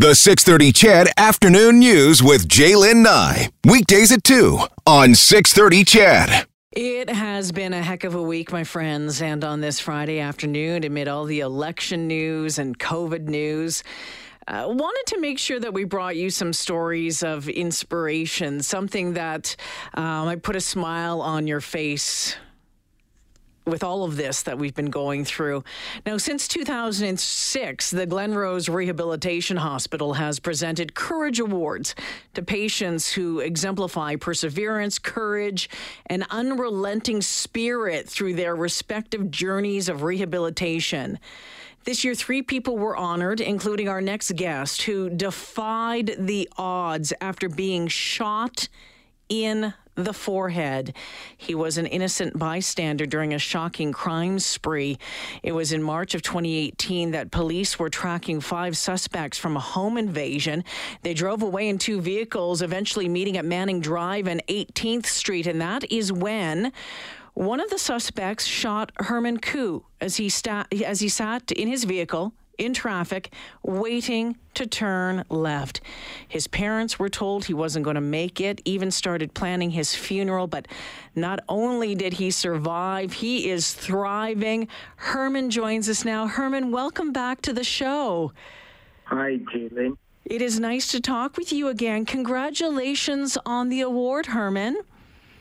[0.00, 3.50] The 630 CHED Afternoon News with J'lyn Nye.
[3.66, 6.46] Weekdays at 2 on 630 CHED.
[6.72, 9.20] It has been a heck of a week, my friends.
[9.20, 13.84] And on this Friday afternoon, amid all the election news and COVID news,
[14.48, 19.54] uh, wanted to make sure that we brought you some stories of inspiration, something that
[19.92, 22.36] um, I put a smile on your face
[23.66, 25.62] with all of this that we've been going through.
[26.06, 31.94] Now, since 2006, the Glenrose Rehabilitation Hospital has presented Courage Awards
[32.34, 35.68] to patients who exemplify perseverance, courage,
[36.06, 41.18] and unrelenting spirit through their respective journeys of rehabilitation.
[41.84, 47.48] This year, three people were honored, including our next guest, who defied the odds after
[47.48, 48.68] being shot
[49.30, 50.94] in the forehead.
[51.36, 54.98] He was an innocent bystander during a shocking crime spree.
[55.42, 59.98] It was in March of 2018 that police were tracking five suspects from a home
[59.98, 60.64] invasion.
[61.02, 65.60] They drove away in two vehicles, eventually meeting at Manning Drive and 18th Street, and
[65.60, 66.72] that is when
[67.34, 71.84] one of the suspects shot Herman Koo as he, sta- as he sat in his
[71.84, 75.80] vehicle in traffic, waiting to turn left.
[76.28, 80.46] His parents were told he wasn't going to make it, even started planning his funeral.
[80.46, 80.68] But
[81.16, 84.68] not only did he survive, he is thriving.
[84.96, 86.26] Herman joins us now.
[86.26, 88.32] Herman, welcome back to the show.
[89.04, 89.96] Hi, J'lyn.
[90.26, 92.04] It is nice to talk with you again.
[92.04, 94.76] Congratulations on the award, Herman.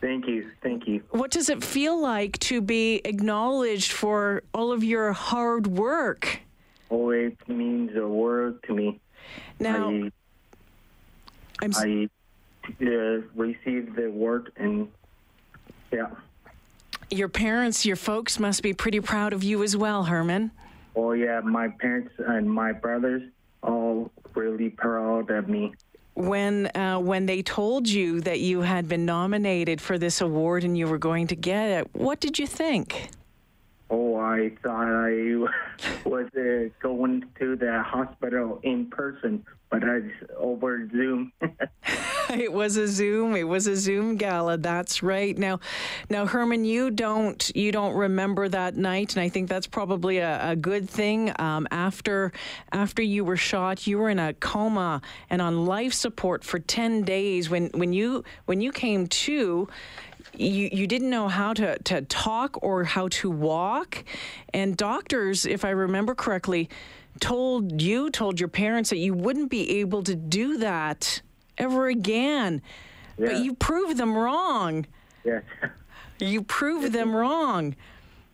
[0.00, 0.50] Thank you.
[0.62, 1.02] Thank you.
[1.10, 6.40] What does it feel like to be acknowledged for all of your hard work?
[6.90, 9.00] Oh, it means a world to me.
[9.58, 10.10] Now, I,
[11.62, 12.08] I'm s- I
[12.82, 14.88] uh, received the award, and
[15.92, 16.08] yeah.
[17.10, 20.50] your parents, your folks must be pretty proud of you as well, Herman.
[20.96, 21.40] Oh, yeah.
[21.40, 23.22] My parents and my brothers
[23.62, 25.74] all really proud of me.
[26.14, 30.76] When uh, when they told you that you had been nominated for this award and
[30.76, 33.10] you were going to get it, what did you think?
[33.90, 35.34] Oh, I thought I
[36.08, 40.00] was uh, going to the hospital in person, but I
[40.36, 41.32] over Zoom.
[42.32, 43.34] It was a Zoom.
[43.34, 44.56] It was a Zoom gala.
[44.56, 45.36] That's right.
[45.36, 45.58] Now,
[46.08, 50.50] now, Herman, you don't you don't remember that night, and I think that's probably a,
[50.50, 51.32] a good thing.
[51.40, 52.32] Um, after
[52.70, 57.02] after you were shot, you were in a coma and on life support for ten
[57.02, 57.50] days.
[57.50, 59.68] When when you when you came to.
[60.32, 64.04] You, you didn't know how to, to talk or how to walk.
[64.54, 66.70] And doctors, if I remember correctly,
[67.20, 71.22] told you, told your parents that you wouldn't be able to do that
[71.58, 72.62] ever again.
[73.18, 73.26] Yeah.
[73.26, 74.86] But you proved them wrong.
[75.24, 75.42] yes.
[76.18, 77.74] You proved them wrong.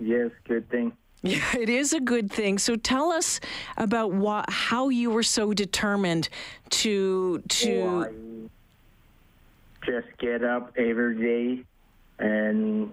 [0.00, 0.92] Yes, good thing.
[1.22, 2.58] Yeah, it is a good thing.
[2.58, 3.40] So tell us
[3.76, 6.28] about what, how you were so determined
[6.70, 7.80] to to.
[7.80, 8.50] Oh,
[9.84, 11.64] just get up every day
[12.18, 12.92] and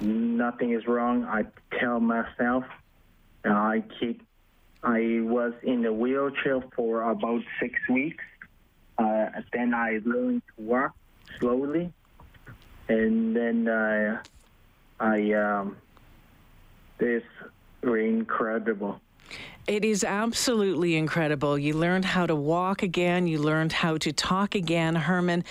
[0.00, 1.24] nothing is wrong.
[1.24, 1.44] I
[1.78, 2.64] tell myself
[3.44, 4.22] I keep.
[4.82, 8.24] I was in a wheelchair for about six weeks.
[8.98, 10.94] Uh, then I learned to walk
[11.38, 11.92] slowly,
[12.88, 14.22] and then uh,
[15.00, 15.76] I um,
[16.98, 17.22] this
[17.82, 19.00] were incredible.
[19.68, 21.56] It is absolutely incredible.
[21.56, 23.28] You learned how to walk again.
[23.28, 25.44] You learned how to talk again, Herman.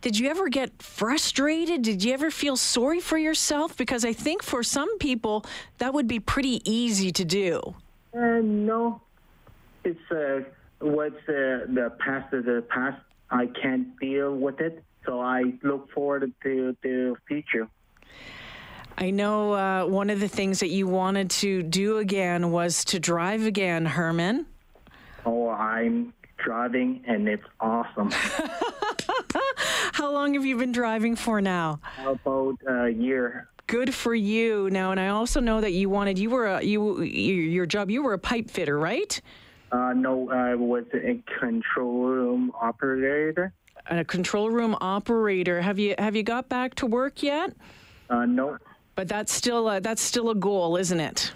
[0.00, 1.82] Did you ever get frustrated?
[1.82, 3.76] Did you ever feel sorry for yourself?
[3.76, 5.44] Because I think for some people,
[5.76, 7.74] that would be pretty easy to do.
[8.14, 9.00] Uh, no,
[9.84, 10.40] it's uh,
[10.80, 13.00] what's uh, the past is the past.
[13.30, 17.68] I can't deal with it, so I look forward to the future.
[18.96, 22.98] I know uh, one of the things that you wanted to do again was to
[22.98, 24.46] drive again, Herman.
[25.24, 28.10] Oh, I'm driving, and it's awesome.
[29.92, 31.80] How long have you been driving for now?
[32.06, 33.48] About a year.
[33.66, 34.70] Good for you.
[34.70, 38.02] Now, and I also know that you wanted you were a, you your job you
[38.02, 39.20] were a pipe fitter, right?
[39.70, 43.52] Uh, no, I was a control room operator.
[43.90, 45.60] A control room operator.
[45.60, 47.52] Have you have you got back to work yet?
[48.08, 48.56] Uh, no,
[48.94, 51.32] But that's still a, that's still a goal, isn't it?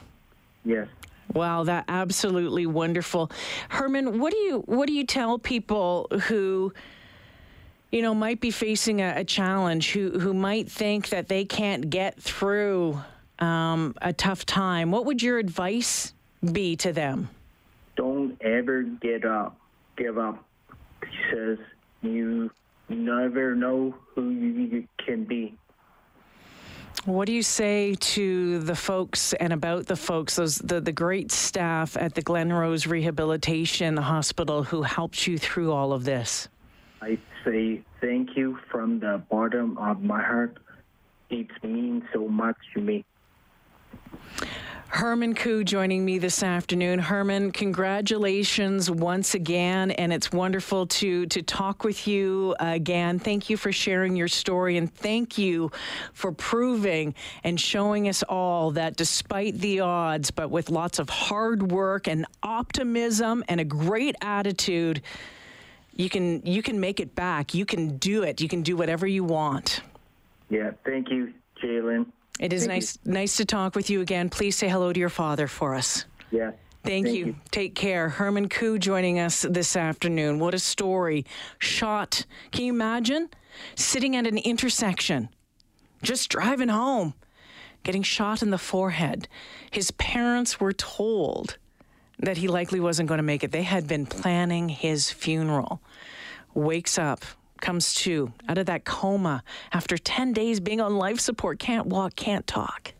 [0.65, 0.89] yes.
[1.35, 3.31] Wow, that absolutely wonderful.
[3.71, 6.73] Herman, what do you what do you tell people who
[7.93, 11.91] you know might be facing a, a challenge, who who might think that they can't
[11.91, 12.99] get through
[13.39, 14.91] um, a tough time?
[14.91, 16.15] What would your advice
[16.53, 17.29] be to them?
[17.95, 19.57] Don't ever get up,
[19.97, 20.43] give up,
[21.01, 21.59] because
[22.01, 22.51] you
[22.89, 25.57] never know who you can be.
[27.05, 31.33] What do you say to the folks and about the folks, those the, the great
[31.33, 36.49] staff at the Glenrose Rehabilitation Hospital who helped you through all of this?
[37.01, 40.59] I say thank you from the bottom of my heart.
[41.31, 43.05] It means so much to me.
[44.89, 46.99] Herman Koo joining me this afternoon.
[46.99, 53.19] Herman, congratulations once again, and it's wonderful to to talk with you again.
[53.19, 55.71] Thank you for sharing your story, and thank you
[56.13, 61.73] for proving and showing us all that despite the odds, but with lots of hard
[61.73, 65.01] work and optimism and a great attitude,
[65.95, 67.55] you can you can make it back.
[67.55, 68.41] You can do it.
[68.41, 69.83] You can do whatever you want.
[70.51, 72.07] Yeah, thank you, J'lyn.
[72.41, 74.29] It is Thank nice nice to talk with you again.
[74.31, 76.05] Please say hello to your father for us.
[76.31, 76.53] Yeah.
[76.85, 77.27] Thank, Thank you.
[77.27, 77.37] you.
[77.53, 78.09] Take care.
[78.09, 80.41] Herman Koo joining us this afternoon.
[80.41, 81.25] What a story.
[81.59, 82.27] Shot.
[82.51, 83.29] Can you imagine?
[83.77, 85.29] Sitting at an intersection,
[86.03, 87.15] just driving home,
[87.85, 89.29] getting shot in the forehead.
[89.71, 91.59] His parents were told
[92.23, 93.51] that he likely wasn't going to make it.
[93.51, 95.83] They had been planning his funeral.
[96.55, 97.25] Wakes up,
[97.61, 99.43] comes to out of that coma
[99.73, 102.95] after 10 days being on life support, can't walk, can't talk.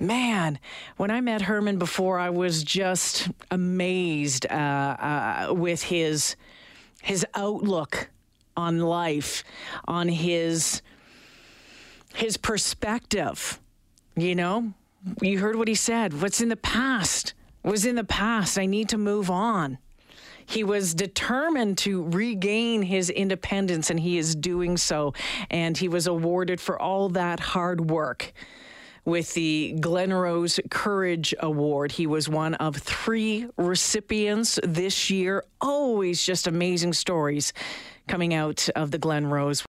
[0.00, 0.58] Man,
[0.96, 6.36] when I met Herman before, I was just amazed uh, uh, with his
[7.00, 8.08] his outlook
[8.56, 9.44] on life,
[9.86, 10.82] on his
[12.14, 13.60] his perspective.
[14.16, 14.72] You know,
[15.22, 16.20] you heard what he said.
[16.20, 18.58] What's in the past was in the past.
[18.58, 19.78] I need to move on.
[20.46, 25.14] He was determined to regain his independence, and he is doing so.
[25.50, 28.32] And he was awarded for all that hard work
[29.04, 31.92] with the Glenrose Courage Award.
[31.92, 35.44] He was one of three recipients this year.
[35.60, 37.52] Always just amazing stories
[38.06, 39.64] coming out of the Glenrose.